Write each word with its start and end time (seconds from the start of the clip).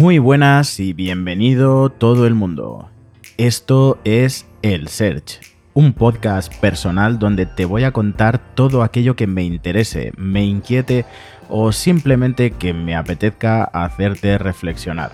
Muy 0.00 0.18
buenas 0.18 0.80
y 0.80 0.94
bienvenido 0.94 1.90
todo 1.90 2.26
el 2.26 2.34
mundo. 2.34 2.88
Esto 3.36 3.98
es 4.04 4.46
El 4.62 4.88
Search, 4.88 5.40
un 5.74 5.92
podcast 5.92 6.54
personal 6.54 7.18
donde 7.18 7.44
te 7.44 7.66
voy 7.66 7.84
a 7.84 7.92
contar 7.92 8.38
todo 8.54 8.82
aquello 8.82 9.14
que 9.14 9.26
me 9.26 9.44
interese, 9.44 10.12
me 10.16 10.42
inquiete 10.42 11.04
o 11.50 11.70
simplemente 11.70 12.52
que 12.52 12.72
me 12.72 12.96
apetezca 12.96 13.64
hacerte 13.64 14.38
reflexionar. 14.38 15.12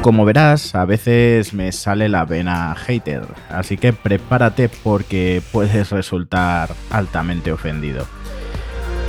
Como 0.00 0.24
verás, 0.24 0.76
a 0.76 0.84
veces 0.84 1.52
me 1.52 1.72
sale 1.72 2.08
la 2.08 2.24
vena 2.24 2.76
hater, 2.76 3.26
así 3.48 3.76
que 3.76 3.92
prepárate 3.92 4.68
porque 4.68 5.42
puedes 5.50 5.90
resultar 5.90 6.72
altamente 6.90 7.50
ofendido. 7.50 8.06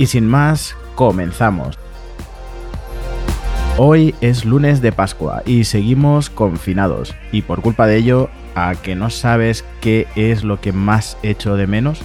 Y 0.00 0.06
sin 0.06 0.26
más, 0.26 0.76
comenzamos. 0.96 1.78
Hoy 3.78 4.14
es 4.22 4.46
lunes 4.46 4.80
de 4.80 4.90
Pascua 4.90 5.42
y 5.44 5.64
seguimos 5.64 6.30
confinados. 6.30 7.14
Y 7.30 7.42
por 7.42 7.60
culpa 7.60 7.86
de 7.86 7.98
ello, 7.98 8.30
¿a 8.54 8.74
que 8.74 8.94
no 8.94 9.10
sabes 9.10 9.66
qué 9.82 10.06
es 10.16 10.44
lo 10.44 10.62
que 10.62 10.72
más 10.72 11.18
echo 11.22 11.56
de 11.56 11.66
menos? 11.66 12.00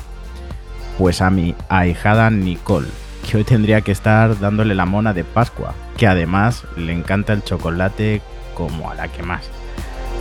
Pues 0.97 1.21
a 1.21 1.29
mi 1.29 1.55
ahijada 1.69 2.29
Nicole, 2.29 2.89
que 3.25 3.37
hoy 3.37 3.45
tendría 3.45 3.79
que 3.79 3.93
estar 3.93 4.37
dándole 4.41 4.75
la 4.75 4.85
mona 4.85 5.13
de 5.13 5.23
Pascua, 5.23 5.73
que 5.95 6.07
además 6.07 6.65
le 6.75 6.91
encanta 6.91 7.31
el 7.31 7.41
chocolate 7.41 8.21
como 8.53 8.91
a 8.91 8.95
la 8.95 9.07
que 9.07 9.23
más. 9.23 9.49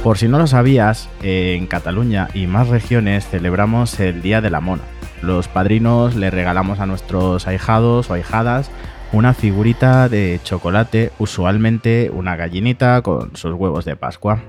Por 0.05 0.19
si 0.19 0.29
no 0.29 0.39
lo 0.39 0.47
sabías, 0.47 1.09
en 1.21 1.67
Cataluña 1.67 2.29
y 2.33 2.47
más 2.47 2.69
regiones 2.69 3.27
celebramos 3.27 3.99
el 3.99 4.23
Día 4.23 4.41
de 4.41 4.51
la 4.51 4.61
Mona. 4.61 4.85
Los 5.21 5.49
padrinos 5.49 6.15
le 6.15 6.31
regalamos 6.31 6.79
a 6.79 6.87
nuestros 6.87 7.49
ahijados 7.49 8.09
o 8.09 8.15
ahijadas 8.15 8.71
una 9.13 9.35
figurita 9.35 10.09
de 10.09 10.41
chocolate, 10.45 11.11
usualmente 11.19 12.11
una 12.15 12.37
gallinita 12.37 13.03
con 13.03 13.37
sus 13.37 13.55
huevos 13.55 13.85
de 13.85 13.97
Pascua. 13.97 14.41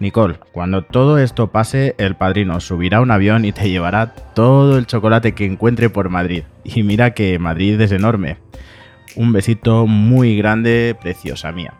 Nicole, 0.00 0.38
cuando 0.52 0.82
todo 0.82 1.18
esto 1.18 1.48
pase, 1.52 1.94
el 1.98 2.16
padrino 2.16 2.60
subirá 2.60 3.00
un 3.00 3.10
avión 3.10 3.44
y 3.44 3.52
te 3.52 3.68
llevará 3.68 4.14
todo 4.14 4.78
el 4.78 4.86
chocolate 4.86 5.32
que 5.32 5.44
encuentre 5.44 5.90
por 5.90 6.08
Madrid. 6.08 6.44
Y 6.64 6.82
mira 6.82 7.12
que 7.12 7.38
Madrid 7.38 7.80
es 7.80 7.92
enorme. 7.92 8.38
Un 9.16 9.32
besito 9.32 9.86
muy 9.86 10.36
grande, 10.36 10.96
preciosa 11.00 11.52
mía. 11.52 11.74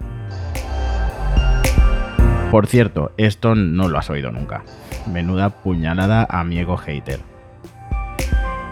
Por 2.50 2.66
cierto, 2.66 3.12
esto 3.16 3.54
no 3.54 3.88
lo 3.88 3.98
has 3.98 4.10
oído 4.10 4.30
nunca. 4.30 4.62
Menuda 5.10 5.48
puñalada 5.48 6.26
a 6.28 6.44
mi 6.44 6.58
ego 6.58 6.76
hater. 6.76 7.31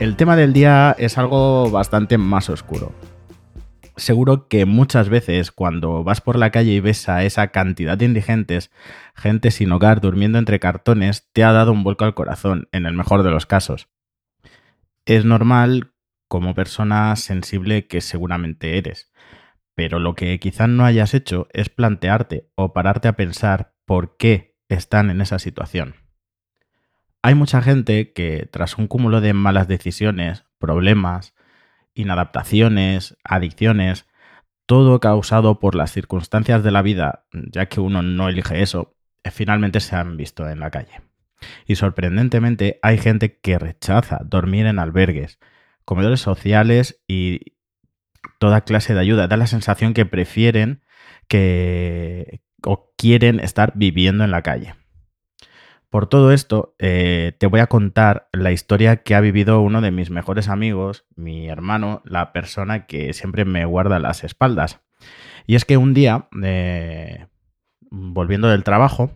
El 0.00 0.16
tema 0.16 0.34
del 0.34 0.54
día 0.54 0.96
es 0.98 1.18
algo 1.18 1.70
bastante 1.70 2.16
más 2.16 2.48
oscuro. 2.48 2.94
Seguro 3.98 4.48
que 4.48 4.64
muchas 4.64 5.10
veces 5.10 5.50
cuando 5.50 6.02
vas 6.02 6.22
por 6.22 6.38
la 6.38 6.50
calle 6.50 6.72
y 6.72 6.80
ves 6.80 7.06
a 7.10 7.22
esa 7.24 7.48
cantidad 7.48 7.98
de 7.98 8.06
indigentes, 8.06 8.70
gente 9.14 9.50
sin 9.50 9.70
hogar 9.72 10.00
durmiendo 10.00 10.38
entre 10.38 10.58
cartones, 10.58 11.28
te 11.34 11.44
ha 11.44 11.52
dado 11.52 11.72
un 11.72 11.84
vuelco 11.84 12.06
al 12.06 12.14
corazón, 12.14 12.66
en 12.72 12.86
el 12.86 12.94
mejor 12.94 13.22
de 13.24 13.30
los 13.30 13.44
casos. 13.44 13.90
Es 15.04 15.26
normal 15.26 15.92
como 16.28 16.54
persona 16.54 17.14
sensible 17.16 17.86
que 17.86 18.00
seguramente 18.00 18.78
eres, 18.78 19.12
pero 19.74 19.98
lo 19.98 20.14
que 20.14 20.40
quizás 20.40 20.70
no 20.70 20.86
hayas 20.86 21.12
hecho 21.12 21.46
es 21.52 21.68
plantearte 21.68 22.48
o 22.54 22.72
pararte 22.72 23.06
a 23.08 23.16
pensar 23.16 23.74
por 23.84 24.16
qué 24.16 24.56
están 24.70 25.10
en 25.10 25.20
esa 25.20 25.38
situación. 25.38 26.09
Hay 27.22 27.34
mucha 27.34 27.60
gente 27.60 28.12
que 28.12 28.48
tras 28.50 28.78
un 28.78 28.86
cúmulo 28.86 29.20
de 29.20 29.34
malas 29.34 29.68
decisiones, 29.68 30.44
problemas, 30.58 31.34
inadaptaciones, 31.94 33.16
adicciones, 33.24 34.06
todo 34.66 35.00
causado 35.00 35.58
por 35.58 35.74
las 35.74 35.92
circunstancias 35.92 36.62
de 36.62 36.70
la 36.70 36.82
vida, 36.82 37.26
ya 37.32 37.66
que 37.66 37.80
uno 37.80 38.02
no 38.02 38.28
elige 38.28 38.62
eso, 38.62 38.96
eh, 39.24 39.30
finalmente 39.30 39.80
se 39.80 39.96
han 39.96 40.16
visto 40.16 40.48
en 40.48 40.60
la 40.60 40.70
calle. 40.70 41.02
Y 41.66 41.76
sorprendentemente 41.76 42.78
hay 42.82 42.98
gente 42.98 43.38
que 43.38 43.58
rechaza 43.58 44.20
dormir 44.24 44.66
en 44.66 44.78
albergues, 44.78 45.38
comedores 45.84 46.20
sociales 46.20 47.02
y 47.06 47.56
toda 48.38 48.62
clase 48.62 48.94
de 48.94 49.00
ayuda. 49.00 49.26
Da 49.26 49.36
la 49.36 49.46
sensación 49.46 49.94
que 49.94 50.06
prefieren 50.06 50.82
que 51.28 52.42
o 52.64 52.92
quieren 52.96 53.40
estar 53.40 53.72
viviendo 53.74 54.24
en 54.24 54.30
la 54.30 54.42
calle. 54.42 54.74
Por 55.90 56.06
todo 56.06 56.30
esto, 56.30 56.76
eh, 56.78 57.32
te 57.38 57.48
voy 57.48 57.58
a 57.58 57.66
contar 57.66 58.28
la 58.32 58.52
historia 58.52 58.98
que 58.98 59.16
ha 59.16 59.20
vivido 59.20 59.60
uno 59.60 59.80
de 59.80 59.90
mis 59.90 60.10
mejores 60.10 60.48
amigos, 60.48 61.04
mi 61.16 61.48
hermano, 61.48 62.00
la 62.04 62.32
persona 62.32 62.86
que 62.86 63.12
siempre 63.12 63.44
me 63.44 63.64
guarda 63.64 63.98
las 63.98 64.22
espaldas. 64.22 64.80
Y 65.48 65.56
es 65.56 65.64
que 65.64 65.76
un 65.76 65.92
día, 65.92 66.28
eh, 66.44 67.26
volviendo 67.90 68.48
del 68.48 68.62
trabajo, 68.62 69.10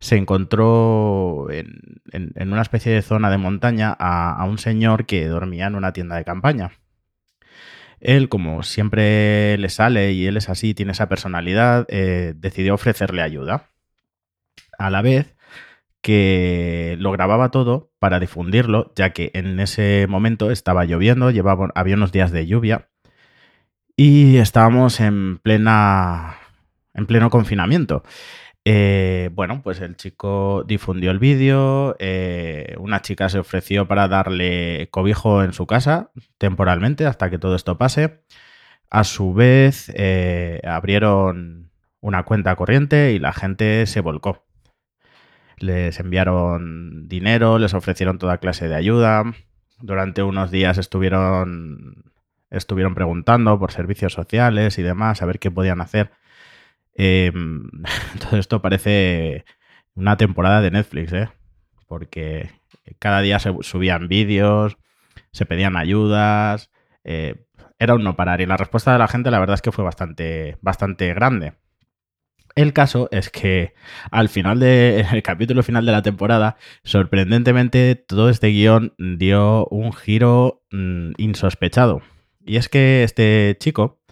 se 0.00 0.16
encontró 0.16 1.48
en, 1.50 1.94
una 2.36 2.62
especie 2.62 2.92
de 2.92 3.02
zona 3.02 3.30
de 3.30 3.38
montaña 3.38 3.96
a, 3.98 4.44
un 4.46 4.58
señor 4.58 5.06
que 5.06 5.28
dormía 5.28 5.66
en 5.66 5.76
una 5.76 5.92
tienda 5.92 6.16
de 6.16 6.24
campaña. 6.24 6.72
Él, 8.00 8.28
como 8.28 8.64
siempre 8.64 9.56
le 9.58 9.68
sale 9.68 10.12
y 10.12 10.26
él 10.26 10.36
es 10.36 10.48
así, 10.48 10.74
tiene 10.74 10.92
esa 10.92 11.08
personalidad, 11.08 11.86
eh, 11.88 12.34
decidió 12.36 12.74
ofrecerle 12.74 13.22
ayuda. 13.22 13.70
A 14.78 14.90
la 14.90 15.02
vez, 15.02 15.37
que 16.02 16.96
lo 16.98 17.12
grababa 17.12 17.50
todo 17.50 17.90
para 17.98 18.20
difundirlo, 18.20 18.92
ya 18.96 19.10
que 19.10 19.30
en 19.34 19.60
ese 19.60 20.06
momento 20.08 20.50
estaba 20.50 20.84
lloviendo, 20.84 21.30
había 21.74 21.94
unos 21.96 22.12
días 22.12 22.32
de 22.32 22.46
lluvia 22.46 22.88
y 23.96 24.36
estábamos 24.36 25.00
en 25.00 25.38
plena 25.38 26.36
en 26.94 27.06
pleno 27.06 27.30
confinamiento. 27.30 28.02
Eh, 28.64 29.30
bueno, 29.32 29.62
pues 29.62 29.80
el 29.80 29.96
chico 29.96 30.64
difundió 30.66 31.10
el 31.10 31.18
vídeo, 31.18 31.96
eh, 31.98 32.74
una 32.78 33.00
chica 33.02 33.28
se 33.28 33.38
ofreció 33.38 33.88
para 33.88 34.08
darle 34.08 34.88
cobijo 34.90 35.42
en 35.42 35.52
su 35.52 35.66
casa 35.66 36.10
temporalmente 36.38 37.06
hasta 37.06 37.30
que 37.30 37.38
todo 37.38 37.56
esto 37.56 37.78
pase. 37.78 38.20
A 38.90 39.04
su 39.04 39.34
vez, 39.34 39.90
eh, 39.94 40.60
abrieron 40.64 41.70
una 42.00 42.24
cuenta 42.24 42.56
corriente 42.56 43.12
y 43.12 43.18
la 43.18 43.32
gente 43.32 43.86
se 43.86 44.00
volcó 44.00 44.47
les 45.60 45.98
enviaron 46.00 47.08
dinero, 47.08 47.58
les 47.58 47.74
ofrecieron 47.74 48.18
toda 48.18 48.38
clase 48.38 48.68
de 48.68 48.74
ayuda. 48.74 49.24
Durante 49.80 50.22
unos 50.22 50.50
días 50.50 50.78
estuvieron, 50.78 52.12
estuvieron 52.50 52.94
preguntando 52.94 53.58
por 53.58 53.72
servicios 53.72 54.12
sociales 54.12 54.78
y 54.78 54.82
demás, 54.82 55.22
a 55.22 55.26
ver 55.26 55.38
qué 55.38 55.50
podían 55.50 55.80
hacer. 55.80 56.10
Em, 56.94 57.70
todo 58.20 58.38
esto 58.38 58.60
parece 58.62 59.44
una 59.94 60.16
temporada 60.16 60.60
de 60.60 60.70
Netflix, 60.70 61.12
¿eh? 61.12 61.28
porque 61.86 62.50
cada 62.98 63.20
día 63.20 63.38
se 63.38 63.54
subían 63.62 64.08
vídeos, 64.08 64.78
se 65.32 65.46
pedían 65.46 65.76
ayudas, 65.76 66.70
eh, 67.04 67.46
era 67.78 67.94
un 67.94 68.04
no 68.04 68.16
parar. 68.16 68.40
Y 68.40 68.46
la 68.46 68.56
respuesta 68.56 68.92
de 68.92 68.98
la 68.98 69.08
gente, 69.08 69.30
la 69.30 69.38
verdad 69.38 69.54
es 69.54 69.62
que 69.62 69.72
fue 69.72 69.84
bastante, 69.84 70.58
bastante 70.60 71.12
grande. 71.14 71.54
El 72.58 72.72
caso 72.72 73.08
es 73.12 73.30
que 73.30 73.72
al 74.10 74.28
final 74.28 74.58
del 74.58 75.22
capítulo 75.22 75.62
final 75.62 75.86
de 75.86 75.92
la 75.92 76.02
temporada, 76.02 76.56
sorprendentemente, 76.82 77.94
todo 77.94 78.30
este 78.30 78.48
guion 78.48 78.94
dio 78.98 79.68
un 79.68 79.92
giro 79.92 80.64
mm, 80.72 81.12
insospechado. 81.18 82.02
Y 82.44 82.56
es 82.56 82.68
que 82.68 83.04
este 83.04 83.56
chico 83.60 84.02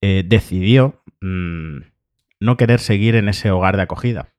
eh, 0.00 0.24
decidió 0.26 1.00
mm, 1.20 1.76
no 2.40 2.56
querer 2.56 2.80
seguir 2.80 3.14
en 3.14 3.28
ese 3.28 3.52
hogar 3.52 3.76
de 3.76 3.84
acogida. 3.84 4.34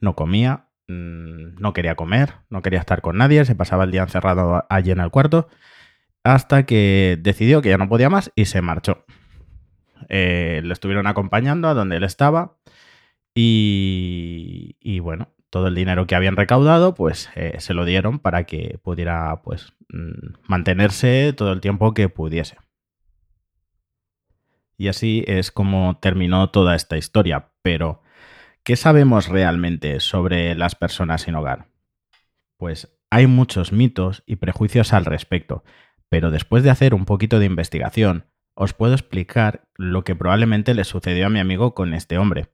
No 0.00 0.16
comía, 0.16 0.66
mm, 0.88 1.60
no 1.60 1.72
quería 1.72 1.94
comer, 1.94 2.32
no 2.50 2.60
quería 2.60 2.80
estar 2.80 3.02
con 3.02 3.18
nadie, 3.18 3.44
se 3.44 3.54
pasaba 3.54 3.84
el 3.84 3.92
día 3.92 4.02
encerrado 4.02 4.66
allí 4.68 4.90
en 4.90 4.98
el 4.98 5.10
cuarto, 5.10 5.48
hasta 6.24 6.66
que 6.66 7.20
decidió 7.20 7.62
que 7.62 7.68
ya 7.68 7.78
no 7.78 7.88
podía 7.88 8.10
más 8.10 8.32
y 8.34 8.46
se 8.46 8.62
marchó. 8.62 9.04
Eh, 10.14 10.60
le 10.62 10.74
estuvieron 10.74 11.06
acompañando 11.06 11.68
a 11.68 11.74
donde 11.74 11.96
él 11.96 12.04
estaba 12.04 12.58
y, 13.34 14.98
bueno, 15.00 15.30
todo 15.48 15.68
el 15.68 15.74
dinero 15.74 16.06
que 16.06 16.14
habían 16.14 16.36
recaudado 16.36 16.94
pues 16.94 17.30
eh, 17.34 17.56
se 17.60 17.72
lo 17.72 17.86
dieron 17.86 18.18
para 18.18 18.44
que 18.44 18.78
pudiera 18.82 19.40
pues 19.42 19.72
mm, 19.88 20.34
mantenerse 20.46 21.32
todo 21.32 21.50
el 21.52 21.62
tiempo 21.62 21.94
que 21.94 22.10
pudiese. 22.10 22.58
Y 24.76 24.88
así 24.88 25.24
es 25.26 25.50
como 25.50 25.98
terminó 25.98 26.50
toda 26.50 26.74
esta 26.74 26.98
historia. 26.98 27.48
Pero, 27.62 28.02
¿qué 28.64 28.76
sabemos 28.76 29.28
realmente 29.28 29.98
sobre 30.00 30.54
las 30.54 30.74
personas 30.74 31.22
sin 31.22 31.36
hogar? 31.36 31.68
Pues 32.58 32.94
hay 33.08 33.26
muchos 33.26 33.72
mitos 33.72 34.24
y 34.26 34.36
prejuicios 34.36 34.92
al 34.92 35.06
respecto, 35.06 35.64
pero 36.10 36.30
después 36.30 36.64
de 36.64 36.70
hacer 36.70 36.92
un 36.92 37.06
poquito 37.06 37.38
de 37.38 37.46
investigación, 37.46 38.26
os 38.54 38.74
puedo 38.74 38.94
explicar 38.94 39.64
lo 39.76 40.04
que 40.04 40.14
probablemente 40.14 40.74
le 40.74 40.84
sucedió 40.84 41.26
a 41.26 41.30
mi 41.30 41.40
amigo 41.40 41.74
con 41.74 41.94
este 41.94 42.18
hombre. 42.18 42.48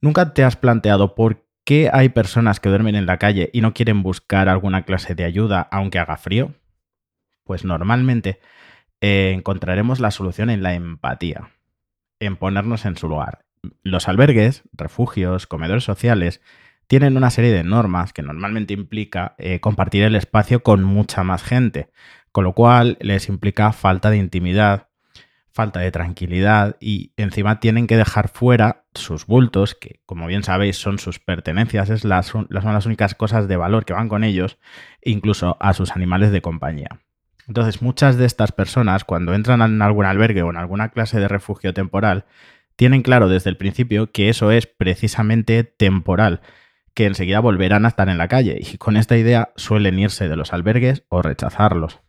¿Nunca 0.00 0.34
te 0.34 0.44
has 0.44 0.56
planteado 0.56 1.14
por 1.14 1.46
qué 1.64 1.90
hay 1.92 2.10
personas 2.10 2.60
que 2.60 2.68
duermen 2.68 2.94
en 2.94 3.06
la 3.06 3.18
calle 3.18 3.50
y 3.52 3.60
no 3.60 3.74
quieren 3.74 4.02
buscar 4.02 4.48
alguna 4.48 4.82
clase 4.82 5.14
de 5.14 5.24
ayuda 5.24 5.68
aunque 5.70 5.98
haga 5.98 6.16
frío? 6.16 6.54
Pues 7.44 7.64
normalmente 7.64 8.40
eh, 9.00 9.32
encontraremos 9.34 10.00
la 10.00 10.10
solución 10.10 10.50
en 10.50 10.62
la 10.62 10.74
empatía. 10.74 11.50
en 12.18 12.36
ponernos 12.36 12.86
en 12.86 12.96
su 12.96 13.08
lugar. 13.08 13.44
Los 13.82 14.08
albergues, 14.08 14.62
refugios, 14.72 15.46
comedores 15.46 15.84
sociales 15.84 16.40
tienen 16.86 17.16
una 17.16 17.30
serie 17.30 17.52
de 17.52 17.64
normas 17.64 18.12
que 18.12 18.22
normalmente 18.22 18.72
implica 18.72 19.34
eh, 19.38 19.60
compartir 19.60 20.04
el 20.04 20.14
espacio 20.14 20.62
con 20.62 20.84
mucha 20.84 21.24
más 21.24 21.42
gente, 21.42 21.90
con 22.32 22.44
lo 22.44 22.54
cual 22.54 22.96
les 23.00 23.28
implica 23.28 23.72
falta 23.72 24.08
de 24.08 24.16
intimidad, 24.18 24.88
falta 25.56 25.80
de 25.80 25.90
tranquilidad 25.90 26.76
y 26.80 27.12
encima 27.16 27.60
tienen 27.60 27.86
que 27.86 27.96
dejar 27.96 28.28
fuera 28.28 28.84
sus 28.94 29.26
bultos, 29.26 29.74
que 29.74 30.00
como 30.04 30.26
bien 30.26 30.42
sabéis 30.42 30.76
son 30.76 30.98
sus 30.98 31.18
pertenencias, 31.18 31.88
es 31.88 32.04
las, 32.04 32.26
son 32.26 32.46
las 32.50 32.84
únicas 32.84 33.14
cosas 33.14 33.48
de 33.48 33.56
valor 33.56 33.86
que 33.86 33.94
van 33.94 34.10
con 34.10 34.22
ellos, 34.22 34.58
incluso 35.02 35.56
a 35.58 35.72
sus 35.72 35.92
animales 35.92 36.30
de 36.30 36.42
compañía. 36.42 37.00
Entonces 37.48 37.80
muchas 37.80 38.18
de 38.18 38.26
estas 38.26 38.52
personas 38.52 39.04
cuando 39.04 39.32
entran 39.32 39.62
en 39.62 39.80
algún 39.80 40.04
albergue 40.04 40.42
o 40.42 40.50
en 40.50 40.58
alguna 40.58 40.90
clase 40.90 41.18
de 41.18 41.28
refugio 41.28 41.72
temporal, 41.72 42.26
tienen 42.76 43.00
claro 43.00 43.30
desde 43.30 43.48
el 43.48 43.56
principio 43.56 44.12
que 44.12 44.28
eso 44.28 44.50
es 44.50 44.66
precisamente 44.66 45.64
temporal, 45.64 46.42
que 46.92 47.06
enseguida 47.06 47.40
volverán 47.40 47.86
a 47.86 47.88
estar 47.88 48.10
en 48.10 48.18
la 48.18 48.28
calle 48.28 48.60
y 48.60 48.76
con 48.76 48.98
esta 48.98 49.16
idea 49.16 49.52
suelen 49.56 49.98
irse 49.98 50.28
de 50.28 50.36
los 50.36 50.52
albergues 50.52 51.04
o 51.08 51.22
rechazarlos. 51.22 52.00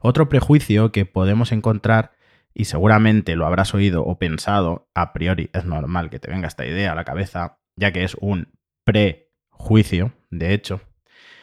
Otro 0.00 0.28
prejuicio 0.28 0.92
que 0.92 1.06
podemos 1.06 1.52
encontrar, 1.52 2.12
y 2.52 2.64
seguramente 2.64 3.36
lo 3.36 3.46
habrás 3.46 3.74
oído 3.74 4.04
o 4.04 4.18
pensado, 4.18 4.88
a 4.94 5.12
priori 5.12 5.50
es 5.52 5.64
normal 5.64 6.10
que 6.10 6.18
te 6.18 6.30
venga 6.30 6.48
esta 6.48 6.66
idea 6.66 6.92
a 6.92 6.94
la 6.94 7.04
cabeza, 7.04 7.58
ya 7.76 7.92
que 7.92 8.02
es 8.02 8.16
un 8.20 8.48
prejuicio, 8.84 10.12
de 10.30 10.54
hecho, 10.54 10.80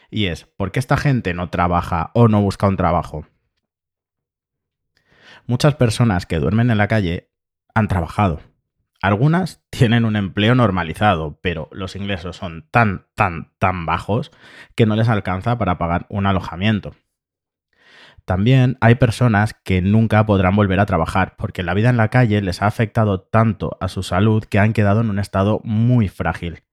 y 0.09 0.25
es, 0.25 0.45
¿por 0.45 0.71
qué 0.71 0.80
esta 0.80 0.98
gente 0.98 1.33
no 1.33 1.50
trabaja 1.50 2.12
o 2.13 2.27
no 2.27 2.42
busca 2.42 2.68
un 2.68 2.77
trabajo? 2.77 3.27
Muchas 5.45 5.75
personas 5.75 6.25
que 6.25 6.39
duermen 6.39 6.71
en 6.71 6.77
la 6.77 6.88
calle 6.88 7.30
han 7.74 7.88
trabajado, 7.88 8.42
algunas 9.01 9.63
tienen 9.69 10.06
un 10.06 10.15
empleo 10.15 10.56
normalizado, 10.56 11.39
pero 11.42 11.69
los 11.71 11.95
ingresos 11.95 12.36
son 12.36 12.68
tan, 12.71 13.06
tan, 13.15 13.51
tan 13.60 13.86
bajos 13.86 14.31
que 14.75 14.86
no 14.86 14.95
les 14.95 15.07
alcanza 15.07 15.57
para 15.57 15.77
pagar 15.77 16.07
un 16.10 16.25
alojamiento. 16.25 16.95
También 18.27 18.77
hay 18.81 18.95
personas 18.95 19.53
que 19.53 19.81
nunca 19.81 20.25
podrán 20.25 20.53
volver 20.53 20.81
a 20.81 20.85
trabajar 20.85 21.38
porque 21.38 21.63
la 21.63 21.74
vida 21.74 21.89
en 21.89 21.95
la 21.95 22.09
calle 22.09 22.41
les 22.41 22.62
ha 22.62 22.68
afectado 22.68 23.21
tanto 23.21 23.77
a 23.79 23.88
su 23.88 24.03
salud 24.03 24.44
que 24.44 24.59
han 24.59 24.74
quedado 24.74 25.00
en 25.00 25.09
un 25.09 25.18
estado 25.18 25.62
muy 25.63 26.09
frágil. 26.09 26.63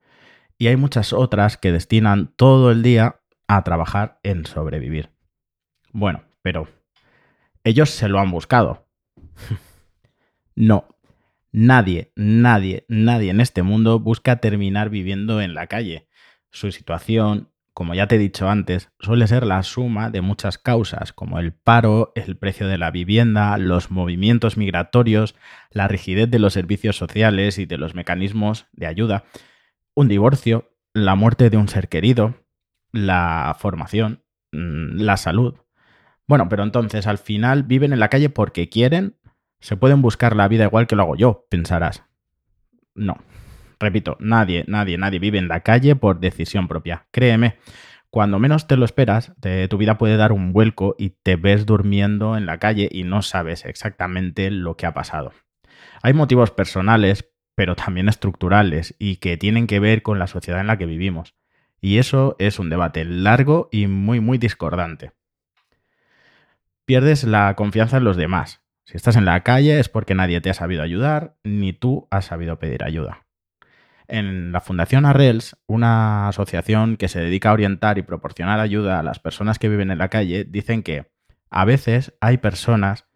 Y 0.58 0.66
hay 0.66 0.74
muchas 0.74 1.12
otras 1.12 1.56
que 1.56 1.70
destinan 1.70 2.32
todo 2.34 2.72
el 2.72 2.82
día 2.82 3.20
a 3.46 3.62
trabajar 3.62 4.18
en 4.24 4.46
sobrevivir. 4.46 5.10
Bueno, 5.92 6.24
pero 6.42 6.66
ellos 7.62 7.90
se 7.90 8.08
lo 8.08 8.18
han 8.18 8.32
buscado. 8.32 8.88
no, 10.56 10.88
Nadie, 11.52 12.10
nadie, 12.16 12.84
nadie 12.88 13.30
en 13.30 13.40
este 13.40 13.62
mundo 13.62 14.00
busca 14.00 14.40
terminar 14.40 14.90
viviendo 14.90 15.40
en 15.40 15.54
la 15.54 15.68
calle. 15.68 16.08
Su 16.50 16.72
situación, 16.72 17.52
como 17.74 17.94
ya 17.94 18.06
te 18.06 18.14
he 18.14 18.18
dicho 18.18 18.48
antes, 18.48 18.90
suele 19.00 19.26
ser 19.26 19.44
la 19.44 19.62
suma 19.62 20.08
de 20.08 20.20
muchas 20.20 20.58
causas, 20.58 21.12
como 21.12 21.38
el 21.38 21.52
paro, 21.52 22.12
el 22.14 22.36
precio 22.36 22.68
de 22.68 22.78
la 22.78 22.90
vivienda, 22.90 23.58
los 23.58 23.90
movimientos 23.90 24.56
migratorios, 24.56 25.34
la 25.70 25.88
rigidez 25.88 26.30
de 26.30 26.38
los 26.38 26.52
servicios 26.52 26.96
sociales 26.96 27.58
y 27.58 27.66
de 27.66 27.76
los 27.76 27.94
mecanismos 27.94 28.66
de 28.72 28.86
ayuda, 28.86 29.24
un 29.94 30.08
divorcio, 30.08 30.70
la 30.92 31.16
muerte 31.16 31.50
de 31.50 31.56
un 31.56 31.68
ser 31.68 31.88
querido, 31.88 32.36
la 32.92 33.56
formación, 33.58 34.22
mm, 34.52 35.00
la 35.00 35.16
salud. 35.16 35.56
Bueno, 36.26 36.48
pero 36.48 36.62
entonces 36.62 37.06
al 37.06 37.18
final 37.18 37.64
viven 37.64 37.92
en 37.92 38.00
la 38.00 38.08
calle 38.08 38.30
porque 38.30 38.68
quieren 38.68 39.16
se 39.64 39.78
pueden 39.78 40.02
buscar 40.02 40.36
la 40.36 40.46
vida 40.46 40.64
igual 40.64 40.86
que 40.86 40.94
lo 40.94 41.04
hago 41.04 41.16
yo, 41.16 41.46
pensarás. 41.48 42.04
No. 42.94 43.16
Repito, 43.78 44.16
nadie, 44.20 44.64
nadie, 44.66 44.98
nadie 44.98 45.18
vive 45.18 45.38
en 45.38 45.48
la 45.48 45.60
calle 45.60 45.96
por 45.96 46.20
decisión 46.20 46.68
propia. 46.68 47.06
Créeme, 47.10 47.56
cuando 48.10 48.38
menos 48.38 48.66
te 48.66 48.76
lo 48.76 48.84
esperas, 48.84 49.32
tu 49.68 49.76
vida 49.78 49.98
puede 49.98 50.16
dar 50.16 50.32
un 50.32 50.52
vuelco 50.52 50.94
y 50.98 51.10
te 51.10 51.36
ves 51.36 51.66
durmiendo 51.66 52.36
en 52.36 52.46
la 52.46 52.58
calle 52.58 52.88
y 52.90 53.04
no 53.04 53.22
sabes 53.22 53.64
exactamente 53.64 54.50
lo 54.50 54.76
que 54.76 54.86
ha 54.86 54.94
pasado. 54.94 55.32
Hay 56.02 56.12
motivos 56.12 56.50
personales, 56.50 57.30
pero 57.54 57.76
también 57.76 58.08
estructurales 58.08 58.94
y 58.98 59.16
que 59.16 59.36
tienen 59.36 59.66
que 59.66 59.80
ver 59.80 60.02
con 60.02 60.18
la 60.18 60.26
sociedad 60.26 60.60
en 60.60 60.66
la 60.66 60.78
que 60.78 60.86
vivimos. 60.86 61.34
Y 61.80 61.98
eso 61.98 62.36
es 62.38 62.58
un 62.58 62.70
debate 62.70 63.04
largo 63.04 63.68
y 63.70 63.86
muy, 63.86 64.20
muy 64.20 64.38
discordante. 64.38 65.12
Pierdes 66.84 67.24
la 67.24 67.54
confianza 67.56 67.96
en 67.96 68.04
los 68.04 68.16
demás, 68.16 68.64
si 68.86 68.98
estás 68.98 69.16
en 69.16 69.24
la 69.24 69.42
calle 69.42 69.80
es 69.80 69.88
porque 69.88 70.14
nadie 70.14 70.42
te 70.42 70.50
ha 70.50 70.54
sabido 70.54 70.82
ayudar, 70.82 71.36
ni 71.42 71.72
tú 71.72 72.06
has 72.10 72.26
sabido 72.26 72.58
pedir 72.58 72.84
ayuda. 72.84 73.23
En 74.06 74.52
la 74.52 74.60
Fundación 74.60 75.06
Arrels, 75.06 75.56
una 75.66 76.28
asociación 76.28 76.96
que 76.96 77.08
se 77.08 77.20
dedica 77.20 77.50
a 77.50 77.54
orientar 77.54 77.98
y 77.98 78.02
proporcionar 78.02 78.60
ayuda 78.60 79.00
a 79.00 79.02
las 79.02 79.18
personas 79.18 79.58
que 79.58 79.68
viven 79.68 79.90
en 79.90 79.98
la 79.98 80.08
calle, 80.08 80.44
dicen 80.44 80.82
que 80.82 81.10
a 81.50 81.64
veces 81.64 82.14
hay 82.20 82.38
personas 82.38 83.06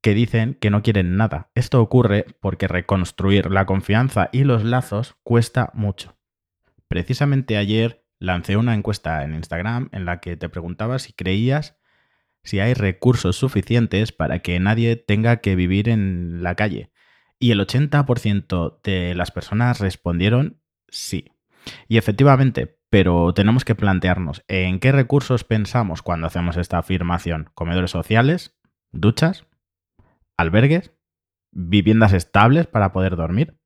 que 0.00 0.14
dicen 0.14 0.54
que 0.54 0.70
no 0.70 0.82
quieren 0.82 1.16
nada. 1.16 1.50
Esto 1.54 1.80
ocurre 1.80 2.26
porque 2.40 2.68
reconstruir 2.68 3.50
la 3.50 3.66
confianza 3.66 4.28
y 4.32 4.44
los 4.44 4.64
lazos 4.64 5.16
cuesta 5.22 5.70
mucho. 5.74 6.16
Precisamente 6.88 7.56
ayer 7.56 8.04
lancé 8.18 8.56
una 8.56 8.74
encuesta 8.74 9.24
en 9.24 9.34
Instagram 9.34 9.88
en 9.92 10.04
la 10.04 10.20
que 10.20 10.36
te 10.36 10.48
preguntaba 10.48 10.98
si 10.98 11.12
creías 11.12 11.76
si 12.44 12.60
hay 12.60 12.74
recursos 12.74 13.36
suficientes 13.36 14.12
para 14.12 14.40
que 14.40 14.58
nadie 14.60 14.96
tenga 14.96 15.38
que 15.38 15.56
vivir 15.56 15.88
en 15.88 16.42
la 16.42 16.54
calle. 16.54 16.91
Y 17.42 17.50
el 17.50 17.58
80% 17.58 18.82
de 18.84 19.16
las 19.16 19.32
personas 19.32 19.80
respondieron 19.80 20.62
sí. 20.86 21.32
Y 21.88 21.96
efectivamente, 21.96 22.78
pero 22.88 23.34
tenemos 23.34 23.64
que 23.64 23.74
plantearnos 23.74 24.44
en 24.46 24.78
qué 24.78 24.92
recursos 24.92 25.42
pensamos 25.42 26.02
cuando 26.02 26.28
hacemos 26.28 26.56
esta 26.56 26.78
afirmación. 26.78 27.50
Comedores 27.54 27.90
sociales, 27.90 28.56
duchas, 28.92 29.44
albergues, 30.36 30.92
viviendas 31.50 32.12
estables 32.12 32.68
para 32.68 32.92
poder 32.92 33.16
dormir. 33.16 33.58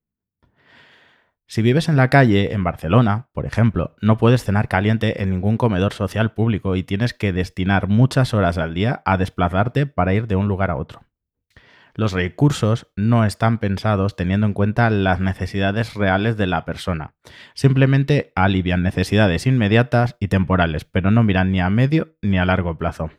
Si 1.46 1.60
vives 1.60 1.90
en 1.90 1.96
la 1.96 2.08
calle, 2.08 2.54
en 2.54 2.64
Barcelona, 2.64 3.28
por 3.34 3.44
ejemplo, 3.44 3.94
no 4.00 4.16
puedes 4.16 4.42
cenar 4.42 4.68
caliente 4.68 5.22
en 5.22 5.28
ningún 5.28 5.58
comedor 5.58 5.92
social 5.92 6.32
público 6.32 6.76
y 6.76 6.82
tienes 6.82 7.12
que 7.12 7.34
destinar 7.34 7.88
muchas 7.88 8.32
horas 8.32 8.56
al 8.56 8.72
día 8.72 9.02
a 9.04 9.18
desplazarte 9.18 9.84
para 9.84 10.14
ir 10.14 10.28
de 10.28 10.36
un 10.36 10.48
lugar 10.48 10.70
a 10.70 10.76
otro. 10.76 11.02
Los 11.96 12.12
recursos 12.12 12.88
no 12.94 13.24
están 13.24 13.58
pensados 13.58 14.16
teniendo 14.16 14.46
en 14.46 14.52
cuenta 14.52 14.90
las 14.90 15.18
necesidades 15.18 15.94
reales 15.94 16.36
de 16.36 16.46
la 16.46 16.66
persona. 16.66 17.14
Simplemente 17.54 18.32
alivian 18.36 18.82
necesidades 18.82 19.46
inmediatas 19.46 20.14
y 20.20 20.28
temporales, 20.28 20.84
pero 20.84 21.10
no 21.10 21.24
miran 21.24 21.52
ni 21.52 21.60
a 21.62 21.70
medio 21.70 22.14
ni 22.20 22.38
a 22.38 22.44
largo 22.44 22.76
plazo. 22.76 23.10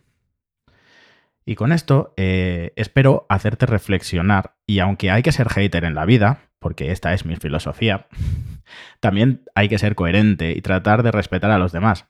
Y 1.44 1.56
con 1.56 1.72
esto 1.72 2.14
eh, 2.18 2.74
espero 2.76 3.26
hacerte 3.30 3.66
reflexionar 3.66 4.58
y 4.68 4.78
aunque 4.78 5.10
hay 5.10 5.24
que 5.24 5.32
ser 5.32 5.50
hater 5.50 5.84
en 5.84 5.96
la 5.96 6.06
vida, 6.06 6.42
porque 6.60 6.92
esta 6.92 7.14
es 7.16 7.26
mi 7.26 7.36
filosofía, 7.36 8.08
también 9.00 9.44
hay 9.56 9.70
que 9.70 9.80
ser 9.80 9.96
coherente 9.96 10.52
y 10.52 10.62
tratar 10.62 11.02
de 11.02 11.12
respetar 11.12 11.50
a 11.50 11.58
los 11.58 11.72
demás. 11.72 12.06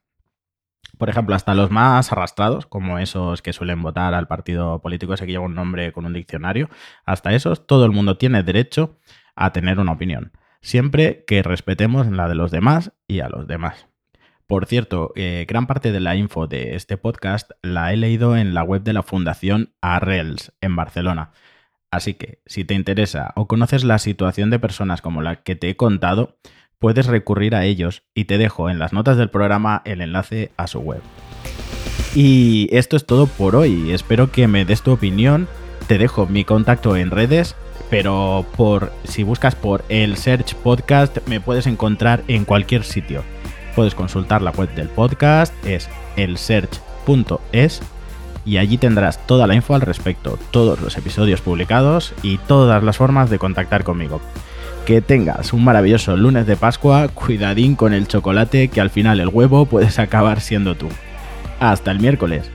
Por 0.97 1.09
ejemplo, 1.09 1.35
hasta 1.35 1.53
los 1.53 1.69
más 1.69 2.11
arrastrados, 2.11 2.65
como 2.65 2.97
esos 2.97 3.41
que 3.41 3.53
suelen 3.53 3.81
votar 3.81 4.13
al 4.13 4.27
partido 4.27 4.81
político 4.81 5.13
ese 5.13 5.25
que 5.25 5.33
lleva 5.33 5.45
un 5.45 5.55
nombre 5.55 5.91
con 5.91 6.05
un 6.05 6.13
diccionario, 6.13 6.69
hasta 7.05 7.33
esos, 7.33 7.67
todo 7.67 7.85
el 7.85 7.91
mundo 7.91 8.17
tiene 8.17 8.41
derecho 8.41 8.97
a 9.35 9.53
tener 9.53 9.79
una 9.79 9.91
opinión, 9.91 10.31
siempre 10.61 11.23
que 11.27 11.43
respetemos 11.43 12.07
la 12.07 12.27
de 12.27 12.35
los 12.35 12.49
demás 12.49 12.93
y 13.07 13.19
a 13.19 13.29
los 13.29 13.47
demás. 13.47 13.87
Por 14.47 14.65
cierto, 14.65 15.11
eh, 15.15 15.45
gran 15.47 15.67
parte 15.67 15.91
de 15.91 15.99
la 15.99 16.15
info 16.15 16.47
de 16.47 16.75
este 16.75 16.97
podcast 16.97 17.51
la 17.61 17.91
he 17.93 17.97
leído 17.97 18.37
en 18.37 18.53
la 18.53 18.63
web 18.63 18.81
de 18.81 18.93
la 18.93 19.03
Fundación 19.03 19.73
Arrels 19.81 20.53
en 20.61 20.75
Barcelona. 20.75 21.31
Así 21.91 22.13
que, 22.13 22.41
si 22.45 22.63
te 22.63 22.73
interesa 22.73 23.33
o 23.35 23.47
conoces 23.47 23.83
la 23.83 23.99
situación 23.99 24.49
de 24.49 24.59
personas 24.59 25.01
como 25.01 25.21
la 25.21 25.43
que 25.43 25.55
te 25.55 25.69
he 25.69 25.75
contado, 25.75 26.37
puedes 26.79 27.07
recurrir 27.07 27.55
a 27.55 27.65
ellos 27.65 28.03
y 28.13 28.25
te 28.25 28.37
dejo 28.37 28.69
en 28.69 28.79
las 28.79 28.93
notas 28.93 29.17
del 29.17 29.29
programa 29.29 29.81
el 29.85 30.01
enlace 30.01 30.51
a 30.57 30.67
su 30.67 30.79
web. 30.79 31.01
Y 32.15 32.69
esto 32.71 32.95
es 32.95 33.05
todo 33.05 33.27
por 33.27 33.55
hoy. 33.55 33.91
Espero 33.91 34.31
que 34.31 34.47
me 34.47 34.65
des 34.65 34.81
tu 34.81 34.91
opinión. 34.91 35.47
Te 35.87 35.97
dejo 35.97 36.25
mi 36.25 36.43
contacto 36.43 36.95
en 36.95 37.11
redes, 37.11 37.55
pero 37.89 38.45
por 38.55 38.91
si 39.03 39.23
buscas 39.23 39.55
por 39.55 39.83
el 39.89 40.17
Search 40.17 40.55
Podcast 40.55 41.17
me 41.27 41.39
puedes 41.39 41.67
encontrar 41.67 42.23
en 42.27 42.45
cualquier 42.45 42.83
sitio. 42.83 43.23
Puedes 43.75 43.95
consultar 43.95 44.41
la 44.41 44.51
web 44.51 44.73
del 44.73 44.89
podcast, 44.89 45.53
es 45.65 45.89
elsearch.es 46.15 47.81
y 48.43 48.57
allí 48.57 48.77
tendrás 48.77 49.25
toda 49.27 49.45
la 49.45 49.55
info 49.55 49.75
al 49.75 49.81
respecto, 49.81 50.39
todos 50.51 50.81
los 50.81 50.97
episodios 50.97 51.41
publicados 51.41 52.13
y 52.23 52.37
todas 52.39 52.81
las 52.81 52.97
formas 52.97 53.29
de 53.29 53.39
contactar 53.39 53.83
conmigo. 53.83 54.19
Que 54.87 55.01
tengas 55.01 55.51
un 55.51 55.65
maravilloso 55.65 56.15
lunes 56.15 56.47
de 56.47 56.55
Pascua, 56.55 57.09
cuidadín 57.09 57.75
con 57.75 57.93
el 57.93 58.07
chocolate 58.07 58.69
que 58.69 58.79
al 58.79 58.89
final 58.89 59.19
el 59.19 59.27
huevo 59.27 59.65
puedes 59.65 59.99
acabar 59.99 60.39
siendo 60.39 60.75
tú. 60.75 60.87
Hasta 61.59 61.91
el 61.91 61.99
miércoles. 61.99 62.49